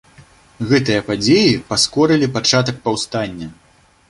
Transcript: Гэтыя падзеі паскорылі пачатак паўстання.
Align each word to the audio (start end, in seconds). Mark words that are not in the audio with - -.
Гэтыя 0.71 1.03
падзеі 1.09 1.51
паскорылі 1.69 2.31
пачатак 2.39 2.81
паўстання. 2.89 3.53